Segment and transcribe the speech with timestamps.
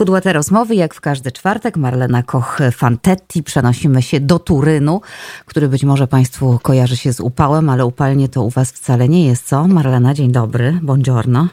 [0.00, 1.76] Kudłate rozmowy, jak w każdy czwartek.
[1.76, 3.42] Marlena Koch-Fantetti.
[3.42, 5.00] Przenosimy się do Turynu,
[5.46, 9.26] który być może Państwu kojarzy się z upałem, ale upalnie to u Was wcale nie
[9.26, 9.68] jest, co?
[9.68, 11.48] Marlena, dzień dobry, buongiorno.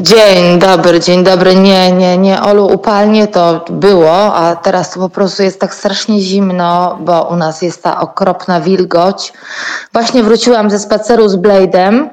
[0.00, 1.54] Dzień dobry, dzień dobry.
[1.54, 6.20] Nie, nie, nie, Olu, upalnie to było, a teraz to po prostu jest tak strasznie
[6.20, 9.32] zimno, bo u nas jest ta okropna wilgoć.
[9.92, 12.08] Właśnie wróciłam ze spaceru z Blade'em.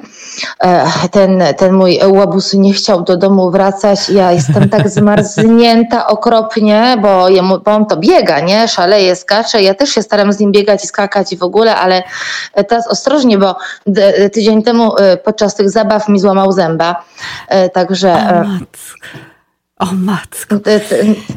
[0.60, 4.10] E, ten, ten mój łobuz nie chciał do domu wracać.
[4.10, 8.68] Ja jestem tak zmarznięta okropnie, bo, jemu, bo on to biega, nie?
[8.68, 9.62] Szaleje, skacze.
[9.62, 12.04] Ja też się staram z nim biegać i skakać i w ogóle, ale
[12.68, 13.56] teraz ostrożnie, bo
[14.34, 17.04] tydzień temu e, podczas tych zabaw mi złamał zęba.
[17.78, 18.40] E, także.
[19.80, 20.56] O, matko.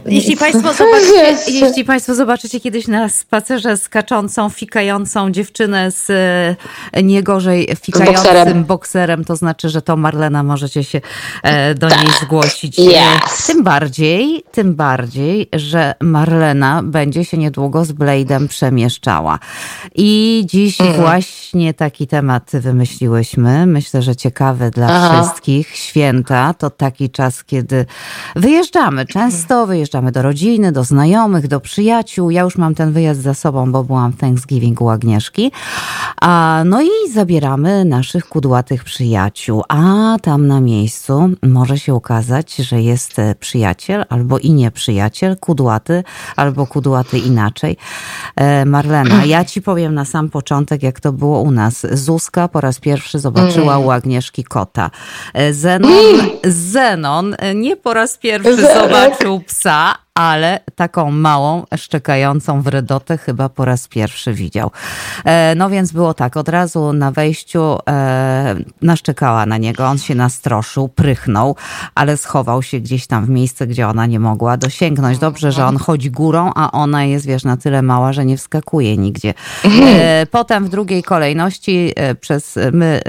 [0.06, 6.10] Jeśli państwo, zobaczycie, jeśli państwo zobaczycie kiedyś na spacerze skaczącą, fikającą dziewczynę z
[6.92, 8.64] e, nie gorzej fikającym bokserem.
[8.64, 9.24] bokserem.
[9.24, 11.00] to znaczy, że to Marlena możecie się
[11.42, 12.20] e, do niej tak.
[12.22, 12.78] zgłosić.
[12.78, 13.46] E, yes.
[13.46, 19.38] Tym bardziej, tym bardziej, że Marlena będzie się niedługo z Blade'em przemieszczała.
[19.94, 20.94] I dziś mm.
[20.94, 23.66] właśnie taki temat wymyśliłyśmy.
[23.66, 25.22] Myślę, że ciekawy dla Aha.
[25.22, 25.76] wszystkich.
[25.76, 27.86] Święta to taki czas, kiedy
[28.36, 32.30] Wyjeżdżamy często, wyjeżdżamy do rodziny, do znajomych, do przyjaciół.
[32.30, 35.52] Ja już mam ten wyjazd za sobą, bo byłam w Thanksgiving u Agnieszki.
[36.20, 39.62] A, no i zabieramy naszych kudłatych przyjaciół.
[39.68, 46.04] A tam na miejscu może się okazać, że jest przyjaciel albo i nie przyjaciel, kudłaty
[46.36, 47.76] albo kudłaty inaczej.
[48.36, 51.86] E, Marlena, ja ci powiem na sam początek, jak to było u nas.
[51.92, 54.90] Zuzka po raz pierwszy zobaczyła u Agnieszki kota.
[55.34, 55.92] E, Zenon,
[56.44, 63.88] Zenon nie po raz pierwszy zobaczył psa, ale taką małą, szczekającą wredotę chyba po raz
[63.88, 64.70] pierwszy widział.
[65.24, 70.14] E, no więc było tak, od razu na wejściu e, naszczekała na niego, on się
[70.14, 71.56] nastroszył, prychnął,
[71.94, 75.18] ale schował się gdzieś tam w miejsce, gdzie ona nie mogła dosięgnąć.
[75.18, 78.96] Dobrze, że on chodzi górą, a ona jest, wiesz, na tyle mała, że nie wskakuje
[78.96, 79.34] nigdzie.
[79.64, 83.00] E, potem w drugiej kolejności przez my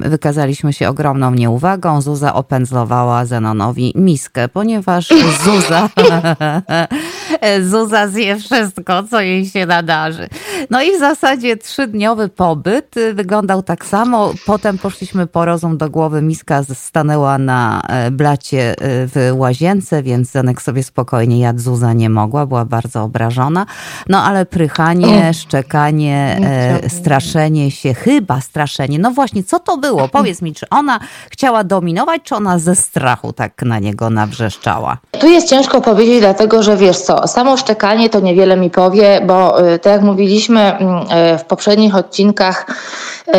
[0.00, 2.00] wykazaliśmy się ogromną nieuwagą.
[2.00, 5.08] Zuza opędzlowała Zenonowi miskę, ponieważ
[5.44, 5.88] Zuza
[6.40, 7.19] 嗯 哼
[7.62, 10.28] Zuza zje wszystko, co jej się nadarzy.
[10.70, 14.32] No i w zasadzie trzydniowy pobyt wyglądał tak samo.
[14.46, 16.22] Potem poszliśmy po rozum do głowy.
[16.22, 18.74] Miska stanęła na e, blacie e,
[19.06, 21.60] w łazience, więc Zenek sobie spokojnie jadł.
[21.60, 23.66] Zuza nie mogła, była bardzo obrażona.
[24.08, 28.98] No ale prychanie, szczekanie, e, straszenie się, chyba straszenie.
[28.98, 30.08] No właśnie, co to było?
[30.08, 34.96] Powiedz mi, czy ona chciała dominować, czy ona ze strachu tak na niego nawrzeszczała?
[35.20, 39.68] Tu jest ciężko powiedzieć, dlatego że wiesz co, samo szczekanie to niewiele mi powie, bo
[39.72, 41.02] y, tak jak mówiliśmy mm,
[41.34, 42.66] y, w poprzednich odcinkach,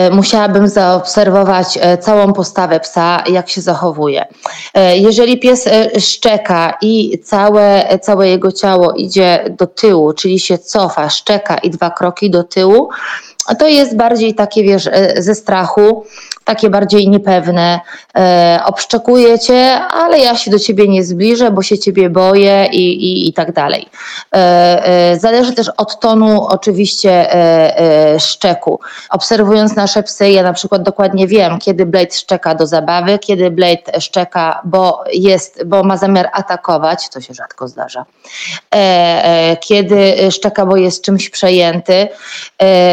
[0.08, 4.26] y, musiałabym zaobserwować całą postawę psa, jak się zachowuje.
[4.96, 5.70] Jeżeli pies
[6.00, 11.90] szczeka i całe, całe jego ciało idzie do tyłu, czyli się cofa, szczeka i dwa
[11.90, 12.90] kroki do tyłu,
[13.60, 16.06] to jest bardziej takie, wiesz, ze strachu
[16.44, 17.80] takie bardziej niepewne.
[18.18, 23.04] E, obszczekuję cię, ale ja się do ciebie nie zbliżę, bo się ciebie boję i,
[23.12, 23.90] i, i tak dalej.
[24.36, 24.38] E,
[24.86, 27.80] e, zależy też od tonu oczywiście e,
[28.14, 28.80] e, szczeku.
[29.10, 34.00] Obserwując nasze psy, ja na przykład dokładnie wiem, kiedy Blade szczeka do zabawy, kiedy Blade
[34.00, 38.06] szczeka, bo jest, bo ma zamiar atakować, to się rzadko zdarza.
[38.76, 42.08] E, kiedy szczeka, bo jest czymś przejęty.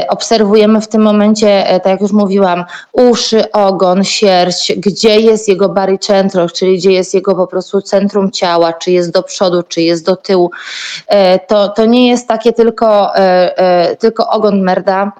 [0.08, 6.49] Obserwujemy w tym momencie, tak jak już mówiłam, uszy, ogon, sierść, gdzie jest jego barycentrum,
[6.49, 10.16] czyli gdzie jest jego po prostu centrum ciała, czy jest do przodu, czy jest do
[10.16, 10.50] tyłu.
[11.06, 15.12] E, to, to nie jest takie tylko, e, e, tylko ogon merda,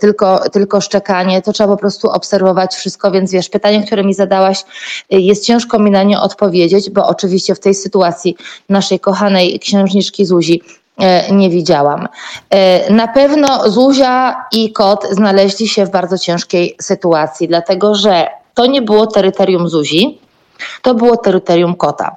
[0.00, 4.64] tylko, tylko szczekanie, to trzeba po prostu obserwować wszystko, więc wiesz, pytanie, które mi zadałaś,
[5.10, 8.36] jest ciężko mi na nie odpowiedzieć, bo oczywiście w tej sytuacji
[8.68, 10.62] naszej kochanej księżniczki Zuzi
[11.30, 12.08] nie widziałam.
[12.50, 18.66] E, na pewno Zuzia i kot znaleźli się w bardzo ciężkiej sytuacji, dlatego że to
[18.66, 20.18] nie było terytorium Zuzi,
[20.82, 22.16] to było terytorium kota.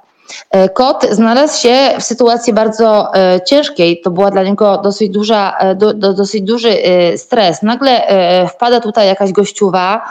[0.51, 3.11] E, kot znalazł się w sytuacji bardzo
[3.46, 4.02] ciężkiej.
[4.02, 6.78] To była dla niego dosyć, duża, do, do, dosyć duży
[7.17, 7.63] stres.
[7.63, 8.07] Nagle
[8.49, 10.02] wpada tutaj jakaś gościuwa,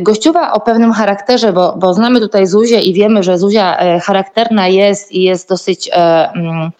[0.00, 5.12] gościuwa o pewnym charakterze, bo, bo znamy tutaj Zuzię i wiemy, że Zuzia charakterna jest
[5.12, 5.90] i jest dosyć.
[5.92, 6.70] Mm,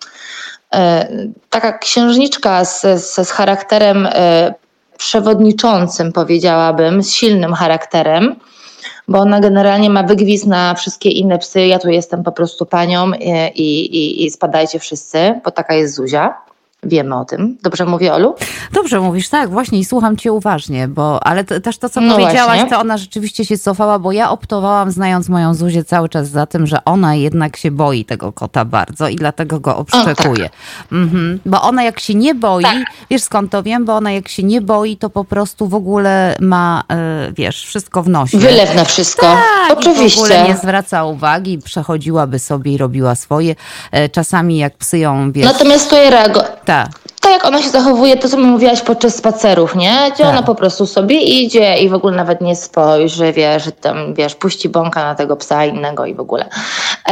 [0.75, 1.09] E,
[1.51, 4.55] taka księżniczka z, z, z charakterem e,
[4.99, 8.37] przewodniczącym, powiedziałabym, z silnym charakterem,
[9.09, 11.67] bo ona generalnie ma wygwiz na wszystkie inne psy.
[11.67, 15.95] Ja tu jestem po prostu panią e, i, i, i spadajcie wszyscy, bo taka jest
[15.95, 16.48] Zuzia.
[16.83, 17.59] Wiemy o tym.
[17.63, 18.35] Dobrze mówię, Olu?
[18.73, 22.13] Dobrze mówisz, tak, właśnie i słucham cię uważnie, bo ale to, też to, co no
[22.13, 22.71] powiedziałaś, właśnie.
[22.71, 26.67] to ona rzeczywiście się cofała, bo ja optowałam, znając moją Zuzię cały czas za tym,
[26.67, 30.45] że ona jednak się boi tego kota bardzo i dlatego go obszczekuje.
[30.45, 30.93] O, tak.
[30.93, 31.41] mhm.
[31.47, 32.77] Bo ona jak się nie boi, tak.
[33.11, 36.37] wiesz skąd to wiem, bo ona jak się nie boi, to po prostu w ogóle
[36.41, 36.85] ma,
[37.27, 38.39] yy, wiesz, wszystko w nosie.
[38.39, 39.27] Wylew na wszystko.
[39.27, 40.21] Tak, Oczywiście.
[40.21, 43.55] W ogóle nie zwraca uwagi, przechodziłaby sobie i robiła swoje.
[43.93, 45.45] Yy, czasami jak psy ją, wiesz...
[45.45, 46.43] Natomiast to reago...
[46.69, 49.95] Tak tak jak ona się zachowuje, to co mi mówiłaś podczas spacerów, nie?
[50.15, 50.33] Gdzie tak.
[50.33, 54.35] ona po prostu sobie idzie i w ogóle nawet nie spojrzy, wie, że tam, wiesz,
[54.35, 56.49] puści bąka na tego psa innego i w ogóle.
[57.09, 57.11] E,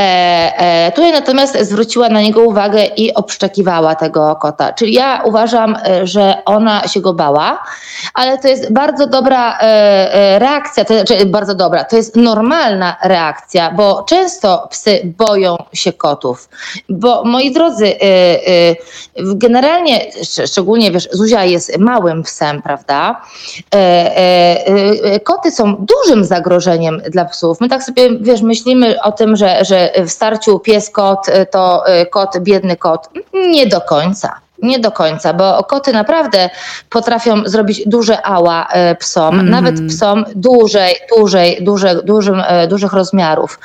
[0.56, 4.72] e, tutaj natomiast zwróciła na niego uwagę i obszczekiwała tego kota.
[4.72, 7.62] Czyli ja uważam, e, że ona się go bała,
[8.14, 12.96] ale to jest bardzo dobra e, e, reakcja, to znaczy bardzo dobra, to jest normalna
[13.02, 16.48] reakcja, bo często psy boją się kotów.
[16.88, 18.76] Bo moi drodzy, e,
[19.16, 20.05] generalnie
[20.46, 23.22] szczególnie wiesz, Zuzia jest małym psem, prawda?
[23.74, 24.66] E, e,
[25.02, 27.60] e, koty są dużym zagrożeniem dla psów.
[27.60, 32.76] My tak sobie, wiesz, myślimy o tym, że, że w starciu pies-kot to kot, biedny
[32.76, 33.08] kot.
[33.34, 34.40] Nie do końca.
[34.62, 36.50] Nie do końca, bo koty naprawdę
[36.90, 38.68] potrafią zrobić duże ała
[38.98, 39.50] psom, mm.
[39.50, 43.58] nawet psom dużej, dużej, duże, dużym, dużych rozmiarów.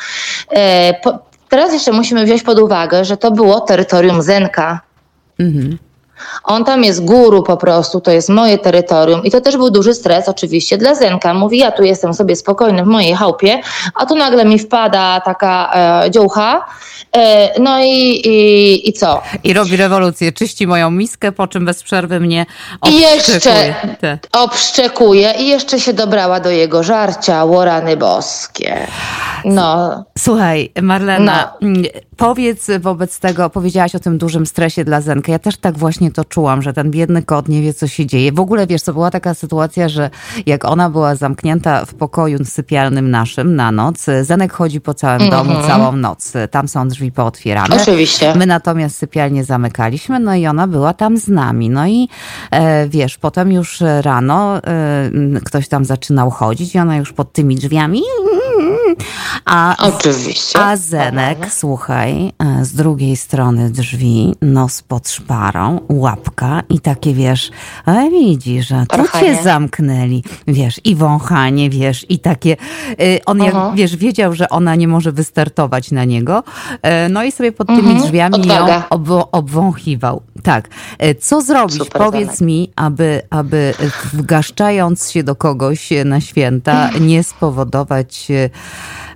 [1.52, 4.80] Teraz jeszcze musimy wziąć pod uwagę, że to było terytorium Zenka.
[5.40, 5.78] Mm.
[6.44, 9.94] On tam jest guru po prostu, to jest moje terytorium i to też był duży
[9.94, 11.34] stres oczywiście dla Zenka.
[11.34, 13.62] Mówi, ja tu jestem sobie spokojny w mojej chałupie,
[13.96, 16.10] a tu nagle mi wpada taka e,
[17.60, 19.22] no i, i, i co?
[19.44, 22.46] I robi rewolucję, czyści moją miskę, po czym bez przerwy mnie
[22.82, 23.00] obszczekuje.
[23.00, 28.88] I jeszcze obszczekuje i jeszcze się dobrała do jego żarcia, łorany boskie.
[29.46, 30.04] No.
[30.18, 31.68] Słuchaj, Marlena, no.
[31.68, 31.84] Mm,
[32.18, 35.32] powiedz wobec tego, powiedziałaś o tym dużym stresie dla Zenka.
[35.32, 38.32] Ja też tak właśnie to czułam, że ten biedny kot nie wie, co się dzieje.
[38.32, 40.10] W ogóle, wiesz, to była taka sytuacja, że
[40.46, 45.34] jak ona była zamknięta w pokoju sypialnym naszym na noc, Zenek chodzi po całym mm
[45.34, 45.48] -hmm.
[45.48, 46.34] domu całą noc.
[46.52, 47.76] Tam są drzwi pootwierane.
[47.82, 48.36] Oczywiście.
[48.36, 51.70] My natomiast sypialnię zamykaliśmy, no i ona była tam z nami.
[51.70, 52.10] No i
[52.52, 55.10] e, wiesz, potem już rano e,
[55.46, 58.02] ktoś tam zaczynał chodzić i ona już pod tymi drzwiami
[59.46, 60.60] a, Oczywiście.
[60.60, 61.52] A Zenek, Aha.
[61.54, 67.52] słuchaj, e, z drugiej strony drzwi, nos pod szparą, łapka i takie, wiesz,
[67.86, 72.58] ale widzisz, że tu cię zamknęli, wiesz, i wąchanie, wiesz, i takie,
[72.92, 76.44] e, on jak, wiesz, wiedział, że ona nie może wystartować na niego,
[76.82, 78.02] e, no i sobie pod tymi mhm.
[78.02, 78.76] drzwiami Odwaga.
[78.76, 80.22] ją ob obwąchiwał.
[80.44, 80.70] Tak.
[81.20, 81.78] Co zrobić?
[81.78, 82.42] Super Powiedz Zenek.
[82.42, 83.74] mi, aby, aby
[84.14, 88.28] wgaszczając się do kogoś na święta, nie spowodować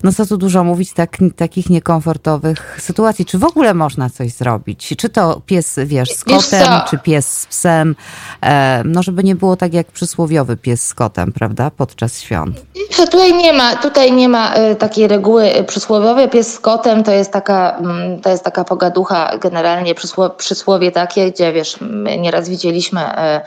[0.03, 3.25] no co tu dużo mówić, tak, takich niekomfortowych sytuacji.
[3.25, 4.93] Czy w ogóle można coś zrobić?
[4.97, 7.95] Czy to pies, wiesz, z kotem, czy pies z psem?
[8.43, 12.61] E, no żeby nie było tak jak przysłowiowy pies z kotem, prawda, podczas świąt.
[12.95, 16.29] Tutaj nie ma, tutaj nie ma e, takiej reguły przysłowiowej.
[16.29, 19.95] Pies z kotem to jest taka, mm, to jest taka pogaducha, generalnie
[20.37, 21.77] przysłowie takie, gdzie wiesz,
[22.19, 23.41] nieraz widzieliśmy, e,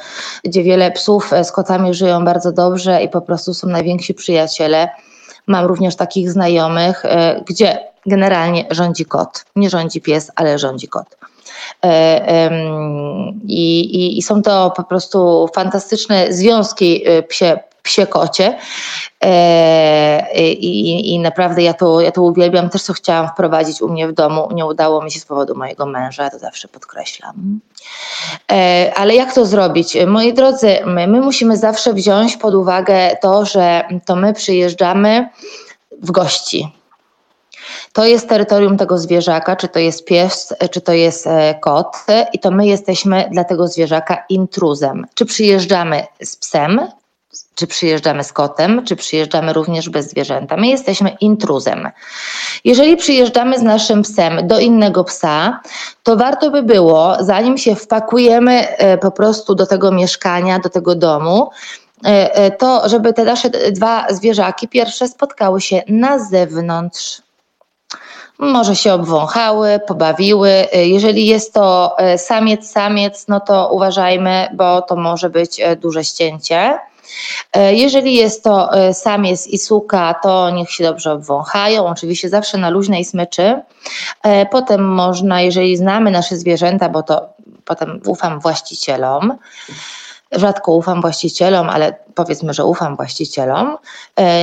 [0.44, 4.88] gdzie wiele psów z kotami żyją bardzo dobrze i po prostu są najwięksi przyjaciele.
[5.48, 9.44] Mam również takich znajomych, e, gdzie generalnie rządzi kot.
[9.56, 11.16] Nie rządzi pies, ale rządzi kot.
[11.84, 12.50] E,
[13.44, 17.22] I, i, I, są to po prostu fantastyczne związki e,
[17.88, 18.58] psie, psie-kocie.
[20.34, 22.70] I, I, naprawdę ja to, ja to uwielbiam.
[22.70, 24.48] Też co chciałam wprowadzić u mnie w domu.
[24.54, 27.60] Nie udało mi się z powodu mojego męża, to zawsze podkreślam.
[28.96, 29.96] Ale jak to zrobić?
[30.06, 35.28] Moi drodzy, my, my musimy zawsze wziąć pod uwagę to, że to my przyjeżdżamy
[36.02, 36.72] w gości.
[37.92, 41.96] To jest terytorium tego zwierzaka, czy to jest pies, czy to jest e, kot,
[42.32, 45.06] i to my jesteśmy dla tego zwierzaka intruzem.
[45.14, 46.80] Czy przyjeżdżamy z psem,
[47.58, 50.56] czy przyjeżdżamy z kotem, czy przyjeżdżamy również bez zwierzęta.
[50.56, 51.90] My jesteśmy intruzem.
[52.64, 55.60] Jeżeli przyjeżdżamy z naszym psem do innego psa,
[56.02, 60.94] to warto by było, zanim się wpakujemy e, po prostu do tego mieszkania, do tego
[60.94, 61.50] domu,
[62.04, 67.22] e, e, to żeby te nasze dwa zwierzaki pierwsze spotkały się na zewnątrz.
[68.38, 70.50] Może się obwąchały, pobawiły.
[70.72, 76.78] Jeżeli jest to samiec, samiec, no to uważajmy, bo to może być duże ścięcie.
[77.52, 82.58] E, jeżeli jest to e, samiec i suka, to niech się dobrze obwąchają, oczywiście zawsze
[82.58, 83.62] na luźnej smyczy.
[84.22, 87.28] E, potem można, jeżeli znamy nasze zwierzęta, bo to
[87.64, 89.38] potem ufam właścicielom,
[90.32, 93.78] rzadko ufam właścicielom, ale powiedzmy, że ufam właścicielom,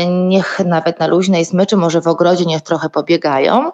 [0.08, 3.72] niech nawet na luźnej smyczy, może w ogrodzie niech trochę pobiegają.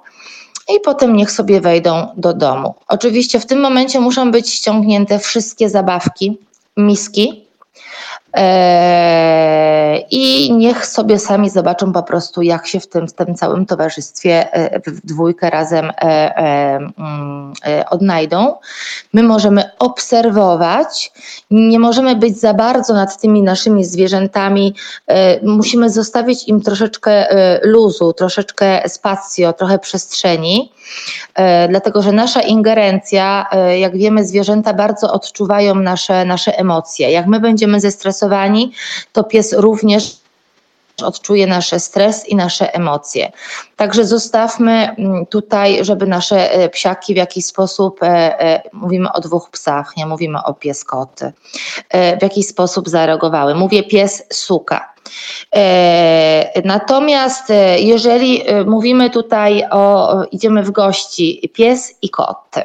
[0.70, 2.76] i potem niech sobie wejdą do domu.
[2.88, 6.38] Oczywiście w tym momencie muszą być ściągnięte wszystkie zabawki,
[6.78, 7.48] miski,
[10.12, 14.54] I niech sobie sami zobaczą po prostu, jak się w tym, w tym całym towarzystwie
[14.54, 17.54] e, w dwójkę razem e, e, mm,
[17.90, 18.56] odnajdą.
[19.14, 21.12] My możemy obserwować,
[21.52, 24.76] nie możemy być za bardzo nad tymi naszymi zwierzętami.
[25.44, 27.28] Musimy zostawić im troszeczkę
[27.64, 30.72] luzu, troszeczkę spacjo, trochę przestrzeni,
[31.70, 33.46] dlatego że nasza ingerencja,
[33.78, 37.12] jak wiemy, zwierzęta bardzo odczuwają nasze, nasze emocje.
[37.12, 38.21] Jak my będziemy zestresowani,
[39.14, 40.22] to pies również
[41.04, 43.32] odczuje nasz stres i nasze emocje.
[43.76, 48.08] Także zostawmy mm, tutaj, żeby nasze e, psiaki w jakiś sposób, e,
[48.40, 51.34] e, mówimy o dwóch psach, nie mówimy o pies koty,
[52.20, 53.56] w jakiś sposób zareagowały.
[53.56, 54.94] Mówię pies suka.
[56.66, 57.44] Natomiast
[57.78, 62.56] jeżeli mówimy tutaj o, idziemy w gości, pies i kot.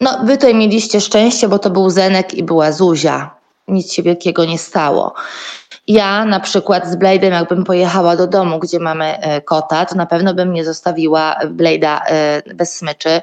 [0.00, 3.35] No, wy tutaj mieliście szczęście, bo to był Zenek i była Zuzia
[3.68, 5.14] nic się wielkiego nie stało.
[5.88, 10.06] Ja na przykład z Blade'em, jakbym pojechała do domu, gdzie mamy e, kota, to na
[10.06, 13.22] pewno bym nie zostawiła Blade'a e, bez smyczy, e,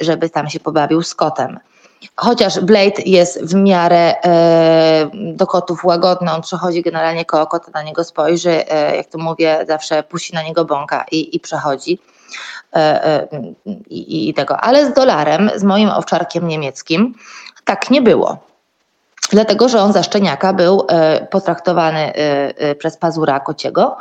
[0.00, 1.58] żeby tam się pobawił z kotem.
[2.16, 4.14] Chociaż Blade jest w miarę
[5.12, 8.64] do kotów łagodny, on przechodzi generalnie koło kota, na niego spojrzy,
[8.96, 11.98] jak to mówię, zawsze puści na niego bąka i, i przechodzi.
[13.90, 14.56] I, I tego.
[14.56, 17.14] Ale z dolarem, z moim owczarkiem niemieckim,
[17.64, 18.51] tak nie było
[19.32, 22.12] dlatego że on za szczeniaka był e, potraktowany e,
[22.58, 23.96] e, przez pazura kociego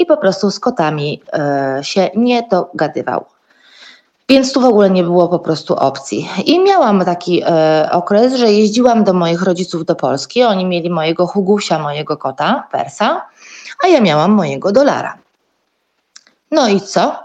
[0.00, 1.22] i po prostu z kotami
[1.82, 3.24] się nie dogadywał.
[4.28, 6.28] Więc tu w ogóle nie było po prostu opcji.
[6.46, 7.42] I miałam taki
[7.90, 10.44] okres, że jeździłam do moich rodziców do Polski.
[10.44, 13.26] Oni mieli mojego Hugusia, mojego kota, Persa,
[13.84, 15.18] a ja miałam mojego dolara.
[16.50, 17.16] No i co?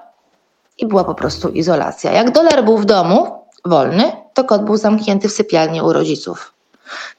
[0.77, 2.11] I była po prostu izolacja.
[2.11, 6.53] Jak dolar był w domu, wolny, to kot był zamknięty w sypialni u rodziców.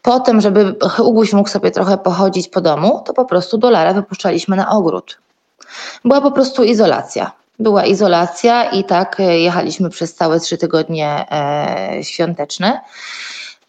[0.03, 4.71] Potem, żeby Uguś mógł sobie trochę pochodzić po domu, to po prostu dolara wypuszczaliśmy na
[4.71, 5.19] ogród.
[6.05, 7.33] Była po prostu izolacja.
[7.59, 12.81] Była izolacja i tak e, jechaliśmy przez całe trzy tygodnie e, świąteczne.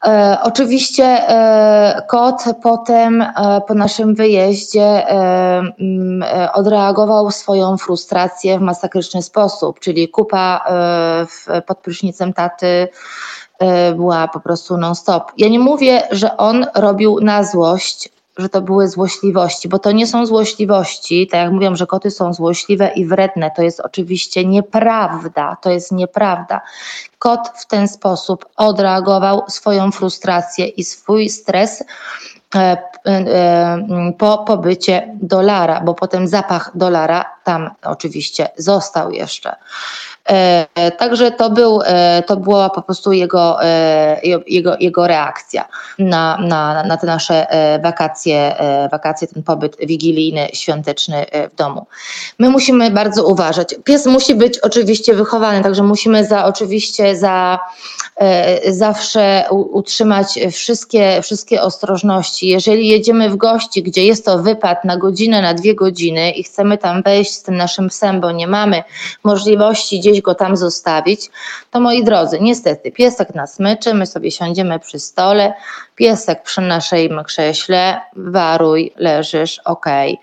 [0.05, 5.61] E, oczywiście e, kot potem e, po naszym wyjeździe e,
[6.53, 10.65] odreagował swoją frustrację w masakryczny sposób, czyli kupa
[11.67, 12.87] pod prysznicem taty,
[13.40, 13.40] E,
[13.95, 15.31] była po prostu non-stop.
[15.37, 20.07] Ja nie mówię, że on robił na złość, że to były złośliwości, bo to nie
[20.07, 21.27] są złośliwości.
[21.27, 25.57] Tak jak mówią, że koty są złośliwe i wredne, to jest oczywiście nieprawda.
[25.61, 26.61] To jest nieprawda.
[27.21, 31.83] Kot w ten sposób odreagował swoją frustrację i swój stres
[32.55, 39.55] e, e, po pobycie dolara, bo potem zapach dolara tam oczywiście został jeszcze.
[40.25, 41.79] E, także to, był,
[42.27, 43.57] to była po prostu jego,
[44.47, 45.67] jego, jego reakcja
[45.99, 47.47] na, na, na te nasze
[47.83, 48.55] wakacje,
[48.91, 51.87] wakacje, ten pobyt wigilijny, świąteczny w domu.
[52.39, 53.75] My musimy bardzo uważać.
[53.83, 57.59] Pies musi być oczywiście wychowany, także musimy za oczywiście za
[58.69, 62.47] zawsze utrzymać wszystkie, wszystkie ostrożności.
[62.47, 66.77] Jeżeli jedziemy w gości, gdzie jest to wypad na godzinę, na dwie godziny i chcemy
[66.77, 68.83] tam wejść z tym naszym psem, bo nie mamy
[69.23, 71.29] możliwości gdzieś go tam zostawić,
[71.71, 75.53] to moi drodzy, niestety piesek nas myczy, my sobie siądziemy przy stole,
[75.95, 80.17] piesek przy naszym krześle, waruj, leżysz, okay,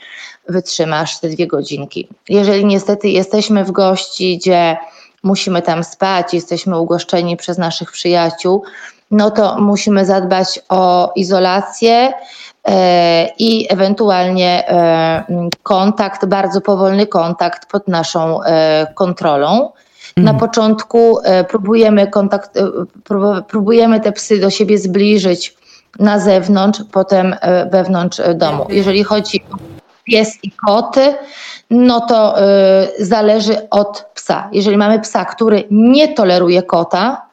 [0.48, 2.08] wytrzymasz te dwie godzinki.
[2.28, 4.76] Jeżeli niestety jesteśmy w gości, gdzie
[5.22, 8.62] musimy tam spać, jesteśmy ugoszczeni przez naszych przyjaciół,
[9.10, 12.12] no to musimy zadbać o izolację,
[12.68, 15.24] e, i ewentualnie e,
[15.62, 19.72] kontakt, bardzo powolny kontakt pod naszą e, kontrolą.
[20.16, 20.38] Na mhm.
[20.38, 22.70] początku e, próbujemy, kontakt, e,
[23.48, 25.54] próbujemy te psy do siebie zbliżyć
[25.98, 28.66] na zewnątrz, potem e, wewnątrz domu.
[28.68, 29.77] Jeżeli chodzi o
[30.10, 31.14] pies i koty,
[31.70, 32.34] no to
[32.98, 34.48] zależy od psa.
[34.52, 37.27] Jeżeli mamy psa, który nie toleruje kota,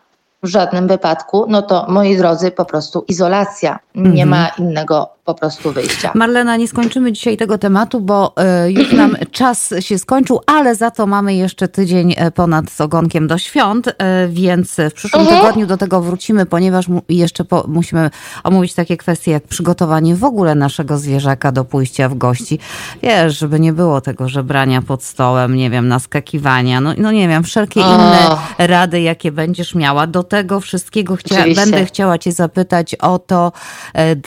[0.45, 3.79] w żadnym wypadku, no to moi drodzy, po prostu izolacja.
[3.95, 4.29] Nie mhm.
[4.29, 6.11] ma innego po prostu wyjścia.
[6.15, 10.91] Marlena, nie skończymy dzisiaj tego tematu, bo e, już nam czas się skończył, ale za
[10.91, 15.41] to mamy jeszcze tydzień e, ponad z ogonkiem do świąt, e, więc w przyszłym mhm.
[15.41, 18.09] tygodniu do tego wrócimy, ponieważ jeszcze po, musimy
[18.43, 22.59] omówić takie kwestie jak przygotowanie w ogóle naszego zwierzaka do pójścia w gości.
[23.03, 27.43] Wiesz, żeby nie było tego żebrania pod stołem, nie wiem, naskakiwania, no, no nie wiem,
[27.43, 30.07] wszelkie inne rady, jakie będziesz miała.
[30.07, 33.51] Do tego wszystkiego chcia będę chciała Cię zapytać o to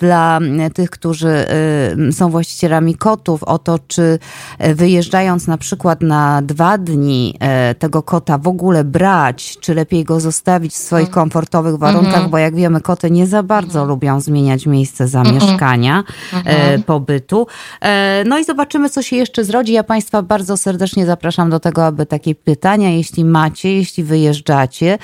[0.01, 0.41] dla
[0.75, 1.47] tych, którzy
[2.13, 4.19] są właścicielami kotów, o to, czy
[4.59, 7.39] wyjeżdżając na przykład na dwa dni
[7.79, 11.15] tego kota w ogóle brać, czy lepiej go zostawić w swoich mhm.
[11.15, 12.31] komfortowych warunkach, mhm.
[12.31, 13.89] bo jak wiemy, koty nie za bardzo mhm.
[13.89, 16.83] lubią zmieniać miejsce zamieszkania, mhm.
[16.83, 17.47] pobytu.
[18.25, 19.73] No i zobaczymy, co się jeszcze zrodzi.
[19.73, 24.99] Ja Państwa bardzo serdecznie zapraszam do tego, aby takie pytania, jeśli macie, jeśli wyjeżdżacie,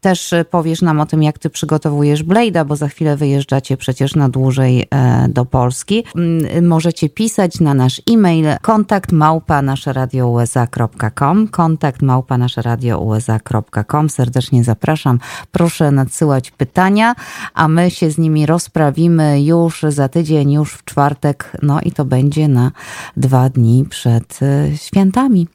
[0.00, 4.28] też powiesz nam o tym, jak ty przygotowujesz Blade'a, bo za chwilę wyjeżdżacie przecież na
[4.28, 6.04] dłużej e, do Polski.
[6.16, 15.18] Mm, możecie pisać na nasz e-mail kontakt małpa naszeradio.usa.com kontakt małpa naszeradio.usa.com Serdecznie zapraszam.
[15.52, 17.14] Proszę nadsyłać pytania,
[17.54, 22.04] a my się z nimi rozprawimy już za tydzień, już w czwartek, no i to
[22.04, 22.72] będzie na
[23.16, 25.48] dwa dni przed e, świętami.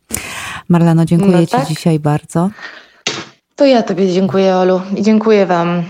[0.70, 1.68] Marleno, dziękuję no tak?
[1.68, 2.50] Ci dzisiaj bardzo.
[3.60, 5.84] To ja Tobie dziękuję, Olu, i dziękuję Wam.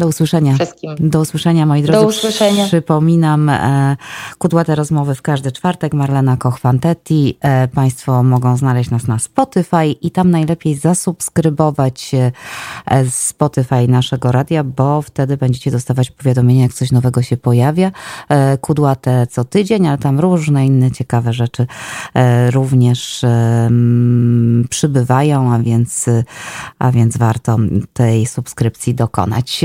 [0.00, 0.54] Do usłyszenia.
[0.54, 0.96] Wszystkim.
[1.00, 2.00] Do usłyszenia, moi drodzy.
[2.00, 2.66] Do usłyszenia.
[2.66, 3.96] Przypominam, e,
[4.38, 5.94] kudłate rozmowy w każdy czwartek.
[5.94, 7.34] Marlena Koch-Fantetti.
[7.40, 14.64] E, państwo mogą znaleźć nas na Spotify i tam najlepiej zasubskrybować e, Spotify naszego radia,
[14.64, 17.92] bo wtedy będziecie dostawać powiadomienia, jak coś nowego się pojawia.
[18.28, 21.66] E, kudłate co tydzień, ale tam różne inne ciekawe rzeczy
[22.14, 23.70] e, również e,
[24.70, 26.06] przybywają, a więc,
[26.78, 27.56] a więc warto
[27.92, 29.64] tej subskrypcji dokonać.